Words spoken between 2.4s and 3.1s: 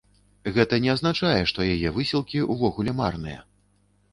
ўвогуле